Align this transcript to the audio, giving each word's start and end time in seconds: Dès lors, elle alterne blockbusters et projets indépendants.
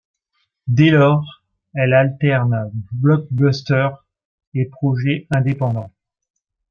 Dès 0.65 0.89
lors, 0.89 1.43
elle 1.75 1.93
alterne 1.93 2.71
blockbusters 2.91 4.03
et 4.55 4.65
projets 4.65 5.27
indépendants. 5.29 5.91